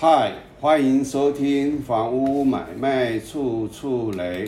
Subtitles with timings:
[0.00, 4.46] 嗨，欢迎收听《房屋买卖处处雷》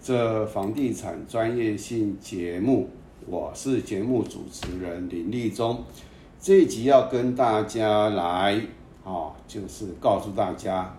[0.00, 2.88] 这房地产专业性节目，
[3.26, 5.82] 我是节目主持人林立忠。
[6.40, 8.60] 这一集要跟大家来
[9.02, 10.96] 啊，就是告诉大家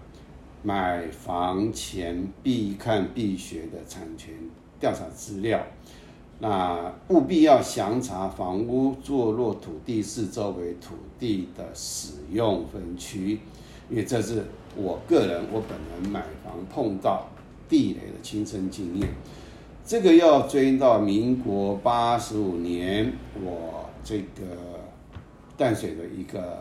[0.63, 4.33] 买房前必看必学的产权
[4.81, 5.65] 调查资料。
[6.39, 13.39] 那务必要详查房屋坐落土地四周围土地的使用分区，
[13.89, 14.43] 因为这是
[14.75, 17.27] 我个人我本人买房碰到
[17.69, 19.09] 地雷的亲身经验。
[19.85, 24.45] 这个要追到民国八十五年，我这个
[25.55, 26.59] 淡水的一个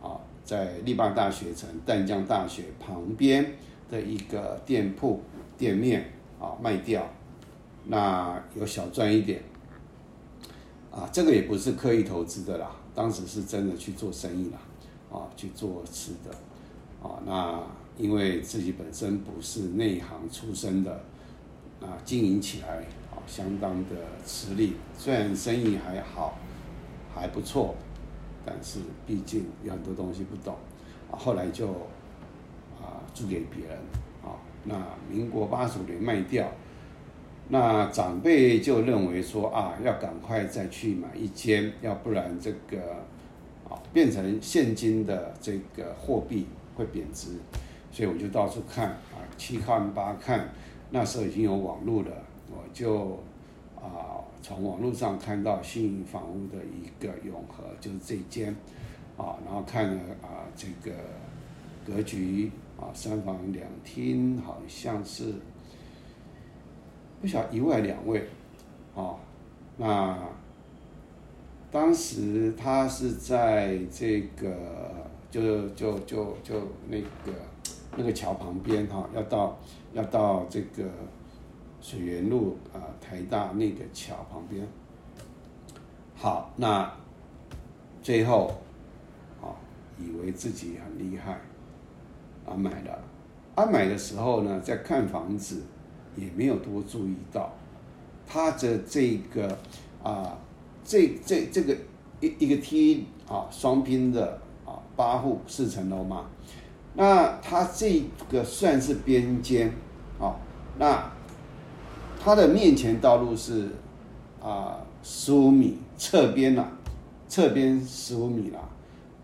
[0.00, 3.54] 啊，在立邦大学城淡江大学旁边
[3.90, 5.20] 的一个店铺
[5.58, 7.04] 店面啊卖掉。
[7.84, 9.42] 那有小赚一点，
[10.92, 14.58] 啊，这个也不是刻意投资的啦，当时是真的去做生意啦，
[15.10, 16.30] 啊，去做吃的，
[17.02, 17.60] 啊，那
[17.98, 20.92] 因为自己本身不是内行出身的，
[21.80, 22.78] 啊，经营起来
[23.10, 26.38] 啊相当的吃力，虽然生意还好，
[27.14, 27.74] 还不错，
[28.44, 30.54] 但是毕竟有很多东西不懂，
[31.10, 31.68] 啊，后来就
[32.80, 33.76] 啊租给别人，
[34.22, 34.76] 啊，那
[35.10, 36.48] 民国八十五年卖掉。
[37.48, 42.80] 那长辈就认为说啊，要赶快再去买一间，要不然这个
[43.68, 47.30] 啊变成现金的这个货币会贬值，
[47.90, 50.48] 所以我就到处看啊，七看八看，
[50.90, 52.10] 那时候已经有网络了，
[52.50, 53.18] 我就
[53.76, 58.54] 啊从网络上看到新营房屋的一个永和，就是这间
[59.16, 60.96] 啊，然后看了啊这个
[61.86, 65.34] 格局啊三房两厅，好像是。
[67.20, 68.26] 不晓一位两位，
[68.96, 69.14] 啊，
[69.76, 70.18] 那
[71.70, 75.01] 当时他是在这个
[75.32, 76.54] 就就就就
[76.88, 77.32] 那个
[77.96, 79.58] 那个桥旁边哈，要到
[79.92, 80.84] 要到这个
[81.80, 84.64] 水源路啊台大那个桥旁边。
[86.14, 86.88] 好，那
[88.00, 88.52] 最后
[89.40, 89.50] 啊
[89.98, 91.40] 以为自己很厉害
[92.46, 92.98] 啊买了，
[93.56, 95.62] 啊买的时候呢在看房子。
[96.14, 97.50] 也没有多注意到，
[98.26, 99.48] 它的这个
[100.02, 100.36] 啊，
[100.84, 101.74] 这这这个
[102.20, 104.38] 一一个梯啊，双拼的，
[104.96, 106.26] 八户四层楼嘛，
[106.94, 109.72] 那它这个算是边间
[110.20, 110.36] 啊，
[110.78, 111.10] 那
[112.22, 113.68] 它的面前道路是
[114.42, 116.68] 啊十五米，侧边呐，
[117.28, 118.60] 侧边十五米啦，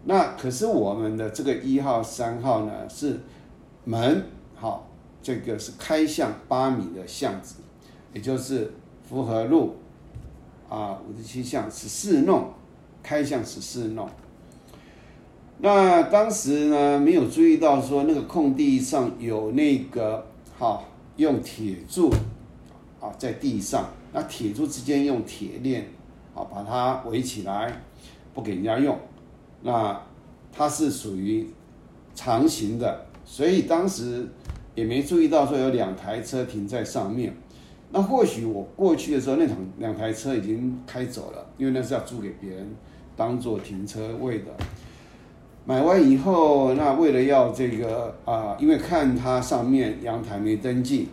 [0.05, 3.21] 那可是我们的这个一号三号呢是
[3.85, 4.25] 门
[4.55, 4.85] 好。
[5.21, 7.57] 这个是开向八米的巷子，
[8.15, 8.73] 也就是
[9.07, 9.77] 福和路
[10.71, 12.53] 啊五十七巷十四弄，
[13.03, 14.09] 开向十四弄。
[15.61, 20.27] 那当时呢没有注意到说那个空地上有那个
[20.59, 20.83] 哈
[21.17, 22.11] 用铁柱
[23.01, 25.89] 啊在地上，那铁柱之间用铁链
[26.35, 27.83] 啊把它围起来，
[28.35, 28.97] 不给人家用。
[29.63, 30.01] 那
[30.53, 31.49] 它是属于
[32.15, 34.29] 长形的，所以当时。
[34.75, 37.35] 也没注意到说有两台车停在上面，
[37.91, 42.65] 那或许我过去的时候，那场两台车已经开走了，因为那是要租给别人
[43.17, 44.53] 当做停车位的。
[45.65, 51.09] 买完以后，那为了要这个啊，因为看它上面阳台没登记，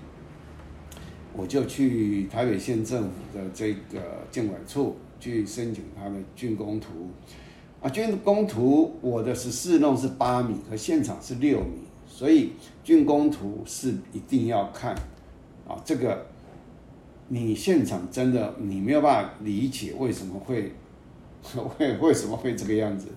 [1.34, 4.00] 我就去台北县政府的这个
[4.32, 7.10] 建管处去申请他的竣工图。
[7.82, 11.82] 啊，竣工图我的十四弄是八米，和现场是六米。
[12.08, 12.54] 所以
[12.86, 14.96] 竣工图是一定要看，
[15.68, 16.26] 啊，这个
[17.28, 20.72] 你现场真的你没有办法理解为什么会
[21.44, 23.10] 会为什么会这个样子。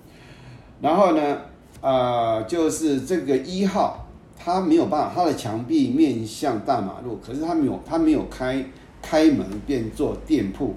[0.81, 1.39] 然后呢，
[1.81, 4.07] 呃，就是这个一号，
[4.37, 8.65] 他没有办法，他的墙壁面向大马路，可是他没有他没有开
[9.03, 10.75] 开门变做店铺，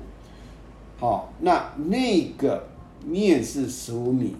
[0.99, 2.67] 好，那那个
[3.05, 4.35] 面是十五米，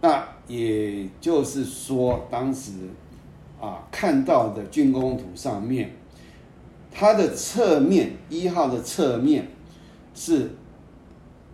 [0.00, 0.28] 那。
[0.46, 2.72] 也就是说，当时
[3.58, 5.90] 啊看到的竣工图上面，
[6.92, 9.48] 它的侧面一号的侧面
[10.14, 10.50] 是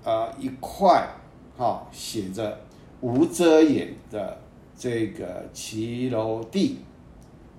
[0.03, 1.09] 啊一块
[1.57, 2.59] 哈写着
[3.00, 4.38] 无遮掩的
[4.76, 6.79] 这个骑楼地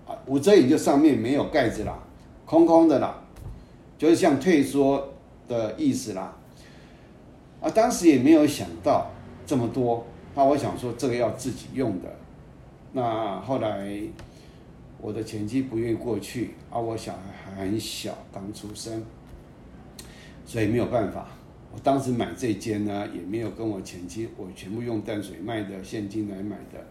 [0.07, 1.97] 啊无遮掩就上面没有盖子啦，
[2.45, 3.15] 空空的啦，
[3.97, 5.13] 就是像退缩
[5.47, 6.35] 的意思啦。
[7.61, 9.11] 啊，当时也没有想到
[9.45, 10.05] 这么多。
[10.33, 12.09] 那我想说，这个要自己用的。
[12.93, 14.01] 那后来
[14.99, 17.19] 我的前妻不愿意过去，而我小孩
[17.53, 19.03] 还很小，刚出生，
[20.45, 21.27] 所以没有办法。
[21.73, 26.83] 我当时买这间呢，也没有跟我前妻，我全部用淡水卖的现金来买的。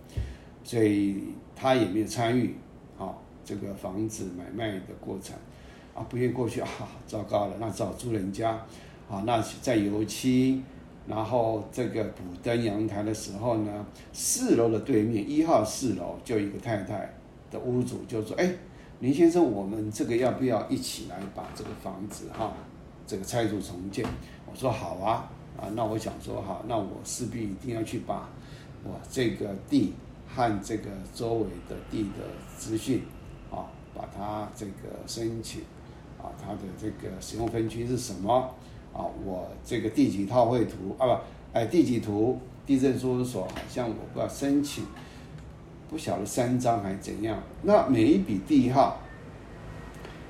[0.63, 1.17] 所以
[1.57, 2.55] 他也没有参与
[2.99, 5.35] 啊这个房子买卖的过程
[5.95, 6.69] 啊，不愿过去啊，
[7.07, 8.51] 糟糕了，那只好租人家
[9.11, 10.63] 啊，那在油漆，
[11.07, 17.11] 然后这个补灯阳台的时候呢，四楼的对面一号四楼就一个太太
[17.51, 18.53] 的屋主就说，哎，
[19.01, 22.53] 林先生，我们这个要不要一起来把这个房子哈，
[23.07, 24.05] 这个拆除重建？
[24.51, 28.29] 我说好啊，啊，那我想说好，那我势必一定要去把
[28.83, 29.95] 我这个地
[30.29, 32.25] 和这个周围的地的
[32.59, 33.03] 资讯
[33.51, 35.63] 啊，把它这个申请
[36.21, 38.55] 啊，它的这个使用分区是什么？
[38.93, 41.21] 啊，我这个地几套绘图啊不，
[41.53, 44.85] 哎，地几图，地震事务所好像我不知道申请，
[45.89, 47.41] 不晓得三张还是怎样。
[47.63, 48.99] 那每一笔地号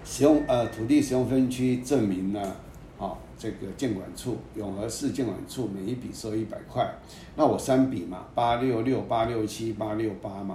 [0.04, 2.54] 使用呃土地使用分区证明呢，
[2.98, 6.86] 啊，这个建管处永和市建管处每一笔收一百块。
[7.34, 10.54] 那我三笔嘛，八六六八六七八六八嘛。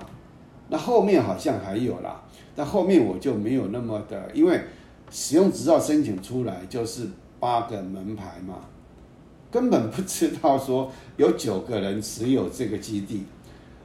[0.69, 2.23] 那后面好像还有啦，
[2.55, 4.61] 但后面我就没有那么的，因为
[5.09, 7.09] 使用执照申请出来就是。
[7.37, 8.55] 八个门牌嘛，
[9.51, 13.23] 根本不知道说有九个人持有这个基地。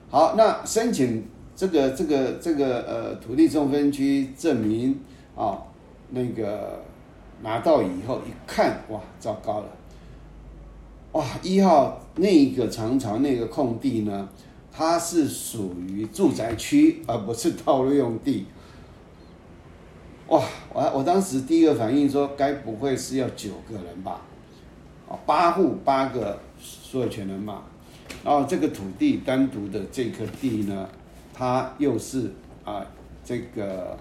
[0.09, 4.99] 好，那申请这个这个这个呃土地中分区证明
[5.37, 5.59] 啊，
[6.11, 6.81] 那个
[7.43, 9.67] 拿到以后一看，哇，糟糕了，
[11.13, 14.29] 哇，一号那个长长那个空地呢，
[14.71, 18.47] 它是属于住宅区，而不是道路用地。
[20.29, 24.21] 哇，我我当时第一个反应说，该不会是要九个人吧？
[25.09, 27.63] 啊，八户八个所有权人嘛。
[28.23, 30.89] 然后这个土地单独的这颗地呢，
[31.33, 32.31] 它又是
[32.65, 32.85] 啊
[33.25, 33.97] 这个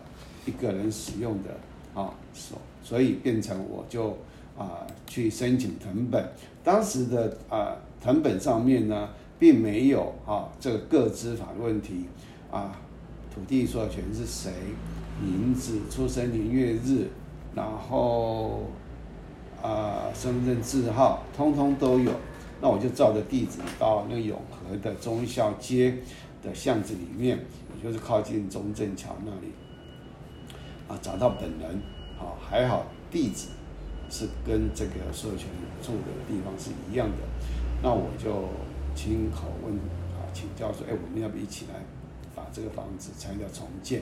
[0.45, 1.49] 一个人使用的
[1.93, 4.17] 啊，所所以变成我就
[4.57, 6.29] 啊去申请藤本。
[6.63, 12.05] 当时的啊藤本上面呢，并没有啊这个各资法的问题
[12.51, 12.79] 啊，
[13.33, 14.51] 土地所有权是谁？
[15.21, 17.07] 名字、出生年月日，
[17.53, 18.61] 然后
[19.61, 22.11] 啊，身份证字号，通通都有。
[22.61, 25.97] 那我就照着地址到那个永和的忠孝街
[26.41, 27.37] 的巷子里面，
[27.75, 29.51] 也就是靠近中正桥那里，
[30.89, 31.81] 啊，找到本人。
[32.17, 33.47] 好，还好地址
[34.09, 35.47] 是跟这个所有权
[35.81, 37.17] 住的地方是一样的。
[37.81, 38.49] 那我就
[38.93, 41.79] 亲口问啊，请教说，哎，我们要不一起来
[42.35, 44.01] 把这个房子拆掉重建？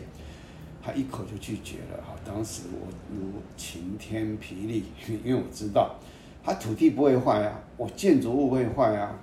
[0.84, 4.86] 他一口就拒绝了哈，当时我如晴天霹雳，
[5.24, 5.96] 因为我知道
[6.44, 9.14] 他土地不会坏啊，我建筑物会坏啊，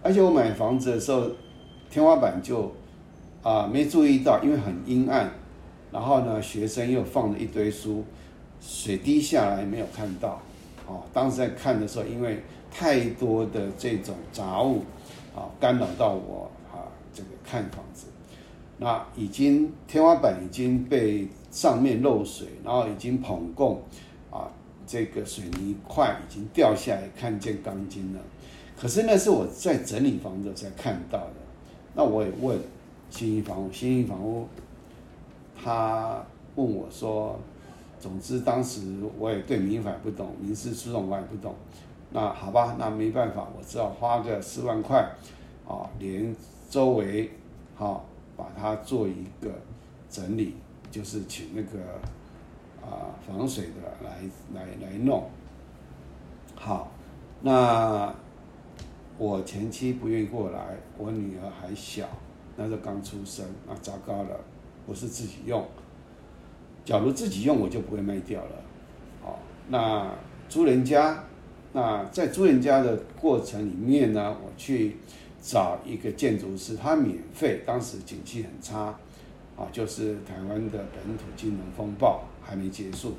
[0.00, 1.28] 而且我买房子的时候
[1.90, 2.72] 天花板就
[3.42, 5.28] 啊没注意到，因为很阴暗，
[5.90, 8.04] 然后呢学生又放了一堆书，
[8.60, 10.40] 水滴下来没有看到，
[10.86, 14.82] 哦，当时在看的时候，因为太多的这种杂物
[15.34, 18.06] 啊干扰到我啊这个看房子。
[18.80, 23.82] 那已经天花板已经被上面漏水，然后已经捧供，
[24.30, 24.48] 啊，
[24.86, 28.20] 这个水泥块已经掉下来，看见钢筋了。
[28.80, 31.34] 可是那是我在整理房子才看到的。
[31.94, 32.56] 那我也问
[33.10, 34.46] 新一房屋，新一房屋，
[35.62, 36.24] 他
[36.56, 37.38] 问我说，
[37.98, 38.80] 总之当时
[39.18, 41.54] 我也对民法不懂，民事诉讼我也不懂。
[42.10, 45.06] 那好吧，那没办法，我只好花个四万块，
[45.66, 46.34] 啊，连
[46.70, 47.30] 周围，
[47.74, 48.04] 好。
[48.38, 49.50] 把它做一个
[50.08, 50.54] 整理，
[50.92, 51.80] 就是请那个
[52.80, 54.20] 啊防水的来
[54.54, 55.28] 来来弄。
[56.54, 56.88] 好，
[57.42, 58.14] 那
[59.18, 62.06] 我前妻不愿意过来，我女儿还小，
[62.54, 64.40] 那时候刚出生，那糟糕了，
[64.88, 65.64] 不是自己用。
[66.84, 68.50] 假如自己用，我就不会卖掉了。
[69.22, 70.10] 好，那
[70.48, 71.22] 租人家，
[71.72, 74.96] 那在租人家的过程里面呢，我去。
[75.40, 77.62] 找一个建筑师，他免费。
[77.64, 78.86] 当时景气很差，
[79.56, 83.14] 啊，就是台湾的本土金融风暴还没结束，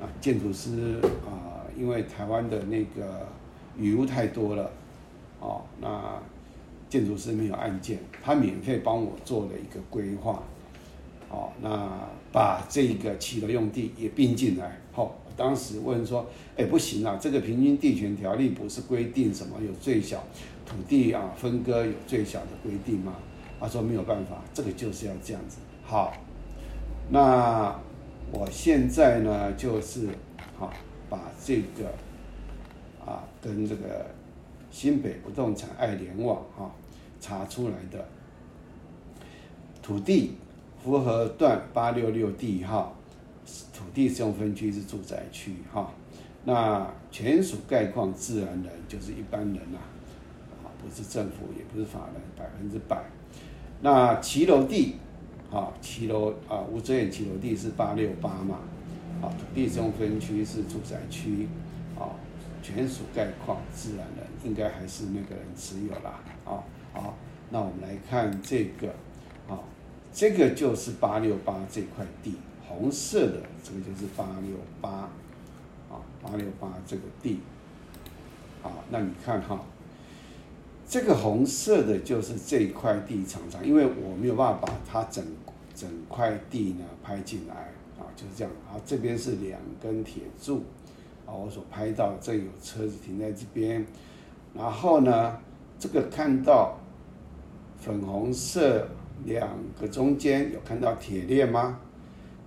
[0.00, 3.26] 啊，建筑师啊，因为台湾的那个
[3.76, 4.70] 雨雾太多了，
[5.40, 6.22] 哦，那
[6.88, 10.40] 建筑师没有案件，他免费帮我做了一个规划，
[11.28, 11.90] 哦，那
[12.32, 20.22] 把这个企的用地也并进来，好，当时问说，哎，不行啊，这个平均地权条例不是规定什么有最小。
[20.64, 23.14] 土地啊，分割有最小的规定吗？
[23.60, 25.58] 他说没有办法，这个就是要这样子。
[25.84, 26.12] 好，
[27.08, 27.74] 那
[28.32, 30.08] 我现在呢，就是
[30.58, 30.72] 好
[31.08, 31.88] 把这个
[33.04, 34.06] 啊，跟这个
[34.72, 36.70] 新北不动产爱联网哈
[37.20, 38.04] 查出来的
[39.80, 40.34] 土地
[40.86, 42.94] 符合段八六六地号，
[43.74, 45.90] 土地使用分区是住宅区哈，
[46.44, 49.78] 那全属概况自然人，就是一般人呐。
[50.80, 53.02] 不是政府，也不是法人，百分之百。
[53.80, 54.94] 那骑楼地，
[55.50, 58.60] 啊，骑楼啊，吴泽远骑楼地是八六八嘛，
[59.20, 61.48] 啊，土地中分区是住宅区，
[61.98, 62.14] 啊，
[62.62, 66.62] 全属概况，自然人应该还是那个人持有啦，啊，
[66.92, 67.16] 好，
[67.50, 68.94] 那我们来看这个，
[70.16, 74.90] 这个就是八六八这块地，红色的这个就是八六八，
[75.90, 77.40] 啊，八六八这个地，
[78.62, 79.60] 啊，那你看哈。
[80.88, 85.22] 这个红色的就是这块地常常，因为我没有办法把它整
[85.74, 87.54] 整块地呢拍进来
[87.98, 88.80] 啊，就是这样啊。
[88.86, 90.62] 这边是两根铁柱
[91.26, 93.84] 啊，我所拍到这有车子停在这边，
[94.54, 95.36] 然后呢，
[95.78, 96.78] 这个看到
[97.78, 98.88] 粉红色
[99.24, 99.48] 两
[99.80, 101.80] 个中间有看到铁链吗？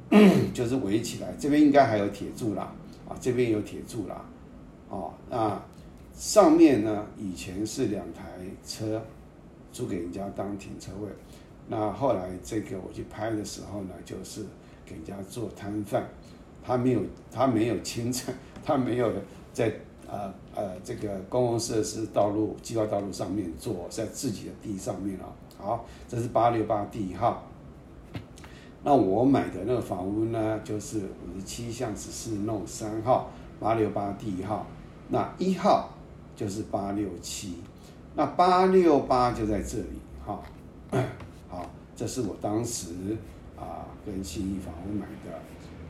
[0.53, 2.73] 就是围起来，这边应该还有铁柱啦
[3.07, 4.25] 啊，这边有铁柱啦
[4.89, 5.61] 哦，那。
[6.11, 8.23] 上面呢，以前是两台
[8.67, 9.01] 车
[9.71, 11.07] 租给人家当停车位，
[11.69, 14.41] 那后来这个我去拍的时候呢，就是
[14.85, 16.03] 给人家做摊贩，
[16.61, 16.99] 他没有
[17.31, 18.33] 他没有清拆，
[18.65, 19.09] 他没有
[19.53, 19.71] 在
[20.09, 25.31] 呃呃这个公共设施道路计划道路上面做，在自己的地上面啊。
[25.59, 27.43] 好，这是八六八第一号。
[28.83, 34.65] 那我买的那个房屋呢，就是五十七巷十四弄三号八六八第一号，
[35.09, 35.89] 那一号。
[36.35, 37.55] 就是八六七，
[38.15, 40.41] 那八六八就在这里哈，
[41.49, 43.17] 好，这是我当时
[43.57, 45.35] 啊跟新义房屋买的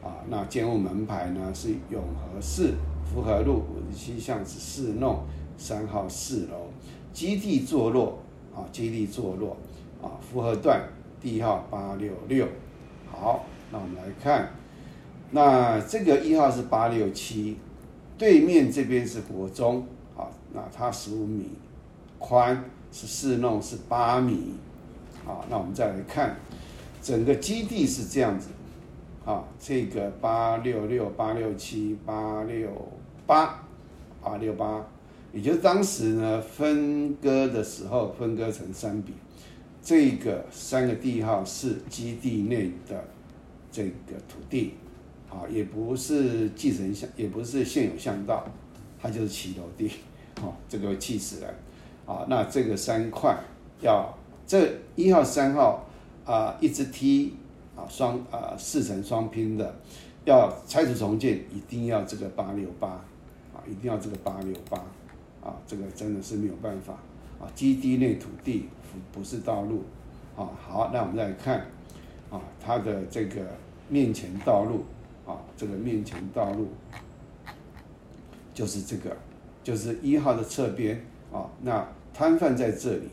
[0.04, 2.74] 啊，那建物门牌呢是永和市
[3.06, 5.24] 福和路五十七巷子四弄
[5.56, 6.66] 三号四楼，
[7.14, 8.18] 基地坐落
[8.60, 9.56] 啊，基地坐落
[10.01, 10.82] 啊，福和段
[11.22, 12.46] 地号八六六，
[13.10, 14.51] 好，那我们来看，
[15.32, 17.58] 那这个一号是八六七，
[18.18, 19.86] 对面这边是国中
[20.18, 20.28] 啊。
[20.54, 21.51] 那它十五米
[22.18, 24.56] 宽，是四弄是八米，
[25.25, 26.36] 啊，那我们再来看，
[27.01, 28.50] 整个基地是这样子，
[29.25, 32.70] 啊，这个八六六八六七八六
[33.25, 33.63] 八
[34.22, 34.86] 八六八，
[35.34, 39.14] 也就是当时呢分割的时候分割成三笔，
[39.82, 43.04] 这个三个地号是基地内的
[43.72, 44.74] 这个土地，
[45.30, 48.46] 啊，也不是继承巷，也不是现有巷道，
[49.02, 49.92] 它就是骑楼地。
[50.42, 51.54] 哦，这个气死人，
[52.06, 53.38] 啊，那这个三块
[53.82, 54.18] 要
[54.48, 55.86] 这一号、三号
[56.24, 57.34] 啊，一直梯
[57.76, 59.76] 啊，双啊四层双拼的，
[60.24, 64.82] 要拆除重建，一定要这个八六八，啊，一定要这个八六八，
[65.43, 66.93] 啊，这个真的是没有办法，
[67.39, 68.69] 啊，基地内土地
[69.12, 69.84] 不是道路，
[70.36, 71.60] 啊，好，那我们再看，
[72.29, 73.41] 啊，它的这个
[73.88, 74.84] 面前道路，
[75.25, 76.67] 啊，这个面前道路
[78.53, 79.15] 就是这个。
[79.62, 81.00] 就是一号的侧边
[81.31, 83.10] 啊，那摊贩在这里，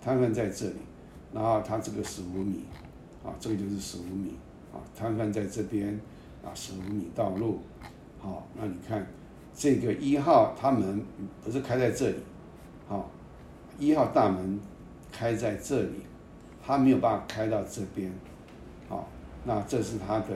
[0.00, 0.74] 摊贩在这里，
[1.32, 2.62] 然后它这个十五米，
[3.24, 4.34] 啊，这个就是十五米，
[4.72, 5.98] 啊，摊贩在这边，
[6.44, 7.58] 啊，十五米道路，
[8.20, 9.04] 好，那你看
[9.58, 11.04] 这个一号，它门
[11.44, 12.16] 不是开在这里，
[12.86, 13.10] 好，
[13.78, 14.60] 一号大门
[15.10, 16.02] 开在这里，
[16.64, 18.12] 它没有办法开到这边，
[18.88, 19.08] 好，
[19.44, 20.26] 那这是它的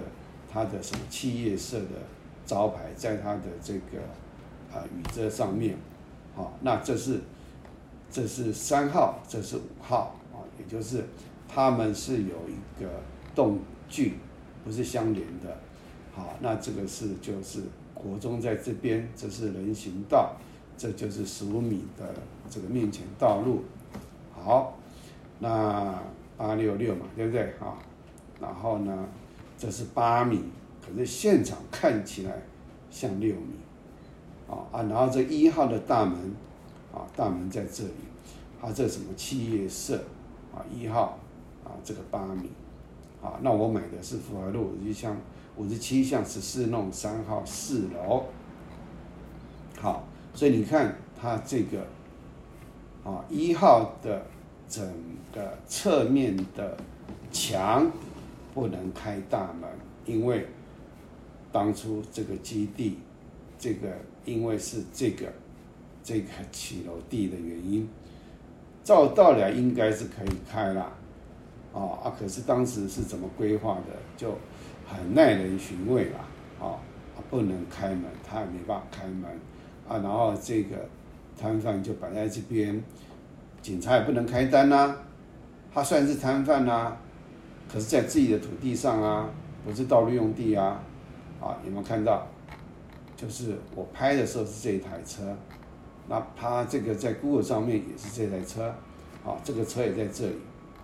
[0.52, 2.02] 它的什么企业社的
[2.45, 4.02] 招牌，在它的这个。
[4.75, 5.76] 啊，与这上面，
[6.35, 7.21] 好，那这是
[8.11, 11.05] 这是三号，这是五号啊，也就是
[11.47, 12.88] 他们是有一个
[13.35, 14.14] 动距，
[14.64, 15.55] 不是相连的。
[16.14, 20.37] 好，那这个是就是国中在这边，这是人行道，
[20.76, 22.14] 这就是十五米的
[22.50, 23.62] 这个面前道路。
[24.32, 24.76] 好，
[25.38, 26.02] 那
[26.37, 27.42] 八六六嘛，对不对？
[27.61, 27.78] 啊，
[28.40, 29.06] 然后呢，
[29.56, 30.42] 这是八米，
[30.84, 32.42] 可是现场看起来
[32.90, 33.54] 像六米。
[34.49, 36.14] 啊啊，然后这一号的大门，
[36.92, 37.90] 啊，大门在这里，
[38.61, 39.96] 它这什么企业社，
[40.54, 41.18] 啊，一号，
[41.64, 42.50] 啊，这个八米，
[43.22, 45.16] 啊，那我买的是福华路五十巷
[45.56, 48.25] 五十七巷十四弄三号四楼，
[49.80, 50.04] 好，
[50.35, 51.87] 所以你看它这个，
[53.04, 54.25] 啊，一号的
[54.68, 54.85] 整
[55.35, 56.76] 个侧面的
[57.30, 57.90] 墙
[58.54, 59.68] 不能开大门，
[60.06, 60.47] 因为
[61.50, 62.99] 当初这个基地。
[63.59, 63.88] 这个
[64.25, 65.32] 因为是这个
[66.02, 67.88] 这个起楼地的原因，
[68.82, 70.92] 照道理应该是可以开了，
[71.73, 72.16] 啊啊！
[72.18, 74.37] 可是当时是怎么规划的，就
[74.92, 76.20] 很耐人寻味啦，
[76.61, 76.78] 啊！
[77.30, 79.25] 不能开门，他也没办法开门，
[79.88, 80.76] 啊，然后这个
[81.38, 82.82] 摊贩就摆在这边，
[83.62, 84.94] 警察也不能开单呐，
[85.72, 86.94] 他算是摊贩呐，
[87.72, 89.30] 可是在自己的土地上啊，
[89.64, 90.82] 不是道路用地啊，
[91.40, 92.26] 啊，有没有看到？
[93.16, 95.22] 就是我拍的时候是这一台车，
[96.08, 98.68] 那他这个在 Google 上面也是这台车，
[99.25, 100.37] 啊，这个车也在这里，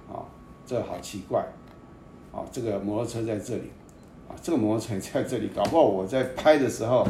[0.08, 0.24] 啊，
[0.64, 1.44] 这好奇怪，
[2.32, 3.70] 啊，这个摩托车在这里，
[4.28, 7.06] 啊，这个摩托车在这里，搞不好我在拍的时候，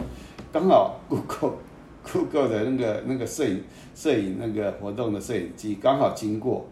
[0.53, 1.55] 刚好 Google
[2.11, 3.63] Google 的那个那个摄影
[3.95, 6.65] 摄影那个活动的摄影机刚好经过，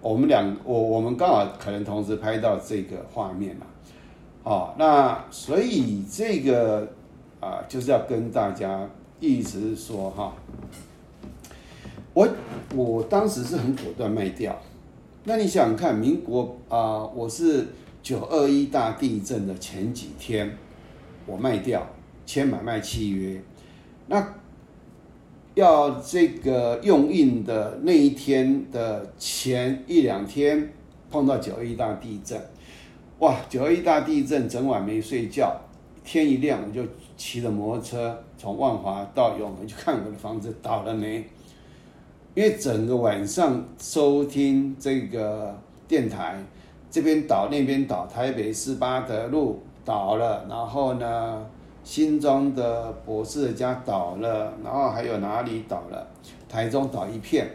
[0.00, 6.88] 我们两我我们刚好可能同时拍到这个画面了，啊，那所以这个
[7.40, 8.88] 啊就是要跟大家
[9.20, 10.34] 一直说哈。
[12.12, 12.28] 我
[12.76, 14.56] 我当时是很果断卖掉，
[15.24, 17.66] 那你想想看，民国啊，我是
[18.04, 20.58] 九二一大地震的前几天，
[21.24, 21.84] 我卖掉
[22.26, 23.40] 签买卖契约，
[24.08, 24.34] 那
[25.54, 30.70] 要这个用印的那一天的前一两天
[31.10, 32.38] 碰到九二一大地震，
[33.20, 35.58] 哇，九二一大地震整晚没睡觉，
[36.04, 36.82] 天一亮我就
[37.16, 41.24] 骑着摩托车从万华到永和去看我的房子倒了没。
[42.34, 45.58] 因为整个晚上收听这个
[45.88, 46.44] 电台，
[46.94, 51.44] 这边倒那边倒，台北市八德路倒了，然后呢，
[51.82, 56.06] 新庄的博士家倒了，然后还有哪里倒了？
[56.48, 57.50] 台中倒一片，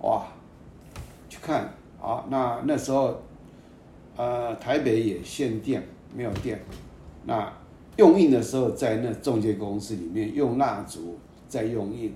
[0.00, 0.26] 哇！
[1.28, 1.72] 去看
[2.02, 3.16] 啊，那那时候，
[4.16, 5.80] 呃，台北也限电，
[6.12, 6.60] 没有电，
[7.26, 7.52] 那
[7.98, 12.12] 用印的时候在那中介公司里面用蜡烛在用印。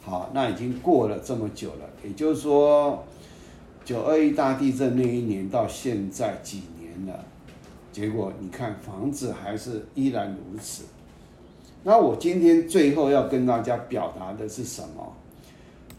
[0.00, 3.04] 好，那已经过了这么久了，也就是说，
[3.84, 7.24] 九二一大地震那一年到现在几年了，
[7.90, 10.84] 结果你看房子还是依然如此。
[11.82, 15.12] 那我今天最后要跟大家表达的是什么？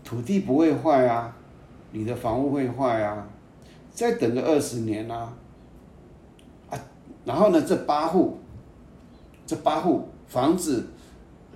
[0.04, 1.36] 土地不会坏啊，
[1.92, 3.28] 你的房屋会坏啊，
[3.92, 5.34] 再等个二十年啊，
[6.70, 6.80] 啊，
[7.26, 8.38] 然后呢，这八户，
[9.46, 10.88] 这八户房子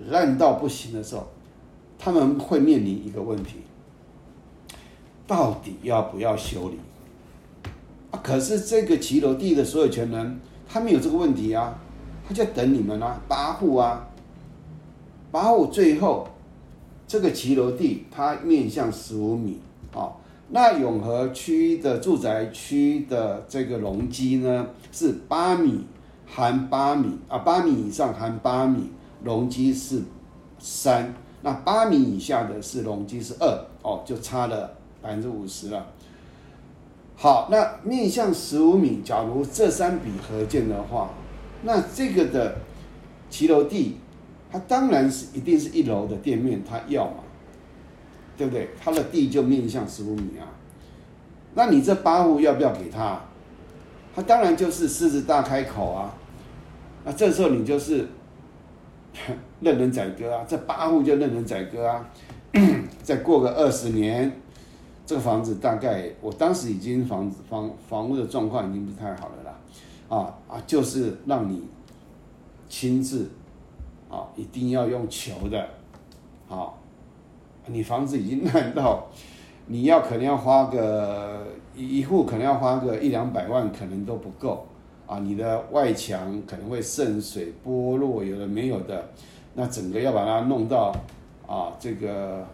[0.08, 1.26] 烂到不行的时候。
[1.98, 3.60] 他们会面临一个问题：
[5.26, 6.78] 到底要不要修理？
[8.10, 11.78] 啊，可是这个骑楼地的所有权人他没有这个问题啊，
[12.28, 14.08] 他在等你们啊，八户啊，
[15.30, 16.28] 八户最后
[17.06, 19.60] 这个骑楼地它面向十五米
[19.94, 20.12] 啊，
[20.50, 25.84] 那永和区的住宅区的这个容积呢是八米
[26.26, 28.90] 含八米啊，八米以上含八米，
[29.22, 30.02] 容积是
[30.58, 31.14] 三。
[31.42, 34.72] 那八米以下的是容积是二哦，就差了
[35.06, 35.86] 百分之五十了。
[37.14, 41.10] 好，那面向十五米，假如这三笔合建的话，
[41.62, 42.56] 那这个的
[43.30, 43.98] 骑楼地，
[44.50, 47.22] 它当然是一定是一楼的店面，他要嘛，
[48.36, 48.70] 对不对？
[48.82, 50.50] 他的地就面向十五米啊。
[51.54, 53.20] 那你这八户要不要给他？
[54.14, 56.12] 他当然就是狮子大开口啊。
[57.04, 58.08] 那这时候你就是。
[59.60, 60.44] 任人宰割啊！
[60.46, 62.06] 这八户就任人宰割啊！
[63.02, 64.30] 再过个二十年，
[65.06, 69.58] 这个房子大概，我当时已经房子房房屋的状况已经不太好了啦，
[70.08, 71.62] 啊啊，就是让你
[72.68, 73.30] 亲自
[74.10, 75.64] 啊，一定要用求的，
[76.48, 76.78] 好，
[77.66, 79.06] 你房子已经 烂到，
[79.66, 84.66] 你要可能要花个一户可能要花个一两百万，可能都不够。
[85.06, 89.08] 啊，你的外墙可能会渗水剥落，有的没有的，
[89.54, 90.92] 那整个要把它弄到
[91.46, 92.44] 啊，这个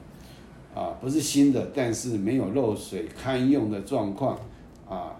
[0.75, 4.39] 啊不是新的，但是没有漏水堪用的状况
[4.89, 5.17] 啊，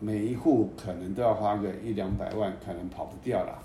[0.00, 3.58] 每一户可能都要花个一两百万，可能跑不掉了，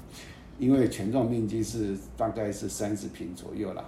[0.59, 3.83] 因为全幢面积是大概是三十平左右了，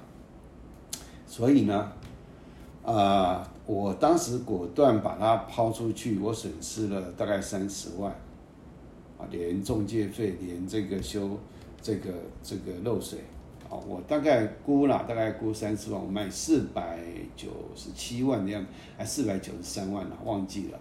[1.25, 1.91] 所以呢，
[2.84, 8.13] 啊，我当时果断把它抛出去，我损失了大概三十万。
[9.17, 11.39] 啊，连中介费，连这个修
[11.82, 12.12] 这个
[12.43, 13.19] 这个漏水，
[13.88, 16.99] 我大概估了，大概估三十万，我卖四百
[17.35, 20.79] 九十七万的样子，还四百九十三万了，忘记了。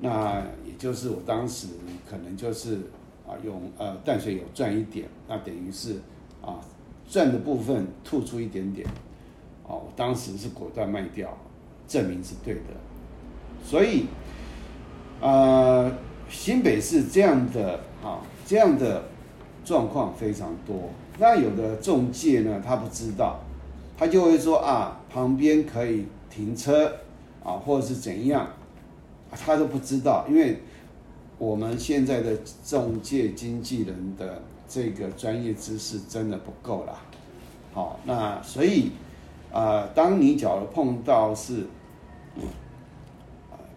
[0.00, 1.68] 那也就是我当时
[2.08, 2.76] 可能就是
[3.26, 6.00] 啊，用呃淡水有赚一点，那等于是
[6.42, 6.60] 啊
[7.08, 8.86] 赚的部分吐出一点点，
[9.66, 11.36] 哦，我当时是果断卖掉，
[11.86, 12.60] 证明是对的。
[13.64, 14.06] 所以，
[15.20, 15.92] 呃。
[16.28, 19.04] 新北市这样的啊，这样的
[19.64, 20.90] 状况非常多。
[21.18, 23.40] 那有的中介呢，他不知道，
[23.96, 26.86] 他就会说啊，旁边可以停车
[27.42, 28.46] 啊，或者是怎样，
[29.30, 30.26] 他都不知道。
[30.28, 30.60] 因为
[31.38, 37.00] 我们现在的中介经纪人的这个专业知识真的不够啦。
[37.72, 38.92] 好，那所以
[39.52, 41.66] 啊，当你假如碰到是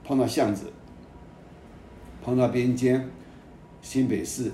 [0.03, 0.71] 碰到巷子。
[2.21, 3.09] 碰到边间，
[3.81, 4.51] 新北市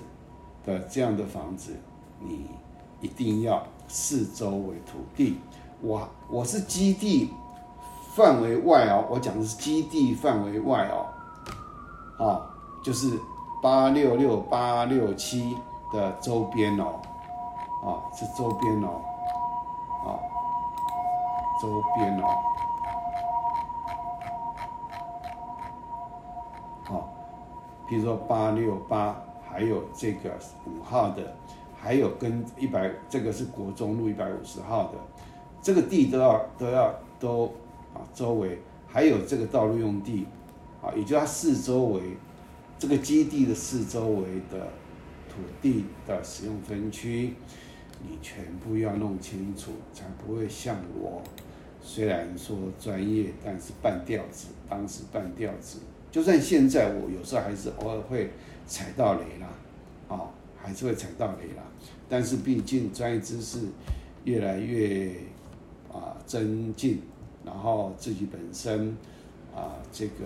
[0.63, 1.71] 的这样的房子，
[2.21, 2.45] 你
[3.05, 5.39] 一定要四周为土地。
[5.79, 7.31] 我我是基地
[8.15, 12.41] 范围外哦，我讲的是基地范围外哦，啊，
[12.83, 13.19] 就是
[13.61, 15.55] 八六六八六七
[15.93, 16.99] 的周边哦，
[17.85, 19.01] 啊，是周边哦，
[20.07, 20.17] 啊，
[21.61, 22.25] 周边哦，
[26.85, 27.07] 好，
[27.85, 29.15] 比如说八六八，
[29.47, 30.31] 还有这个
[30.65, 31.35] 五号的，
[31.85, 34.97] 还有跟一百，这个是国中路一百五十号的，
[35.61, 37.53] 这个地都要都要都。
[37.95, 40.25] 啊，周围还有这个道路用地，
[40.81, 42.01] 啊，也就它四周围
[42.77, 44.67] 这个基地的四周围的
[45.29, 47.35] 土地的使用分区，
[48.01, 51.21] 你全部要弄清楚，才不会像我，
[51.81, 55.79] 虽然说专业，但是半吊子，当时半吊子，
[56.11, 58.29] 就算现在我有时候还是偶尔会
[58.67, 59.47] 踩到雷啦，
[60.09, 60.27] 啊，
[60.65, 61.63] 还是会踩到雷啦，
[62.09, 63.59] 但是毕竟专业知识
[64.23, 65.11] 越来越
[65.93, 67.01] 啊增进。
[67.45, 68.97] 然后自己本身
[69.55, 70.25] 啊，这个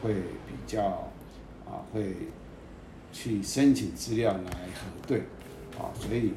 [0.00, 0.84] 会比较
[1.66, 2.14] 啊，会
[3.12, 5.18] 去申请资料来核对
[5.76, 6.32] 啊，所以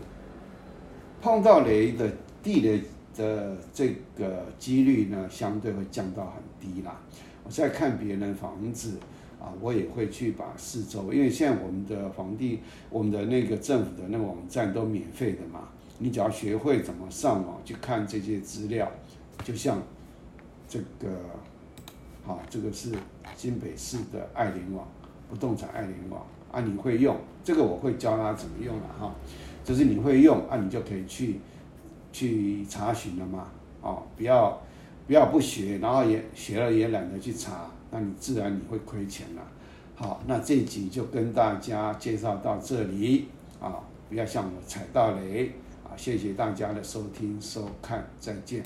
[1.21, 2.81] 碰到雷的地雷
[3.15, 6.99] 的这个几率呢，相对会降到很低啦。
[7.43, 8.97] 我在看别人房子
[9.45, 18.91] 啊，我也会去把四周，因为现在我们的房地，我们的那个政府的那个网站都免费的嘛，你只要学会怎么上网去看这些资料。
[19.43, 19.79] 就像
[20.67, 21.11] 这个，
[22.23, 22.91] 好，这个是
[23.35, 24.87] 新北市的爱联网
[25.29, 29.13] 不动产爱联网啊，你会用这个，我会教他怎么用了哈，
[29.63, 31.39] 就是你会用啊，你就可以去
[32.11, 33.49] 去查询了嘛，
[33.81, 34.59] 哦，不要
[35.05, 39.41] 不要不学，然后也学了也懒得去查，那你自然你会亏钱了。
[39.95, 43.29] 好，那这一集就跟大家介绍到这里
[43.61, 43.79] 啊，
[44.09, 45.49] 不要像我踩到雷
[45.85, 48.61] 啊，谢谢大家的收听收看，再见。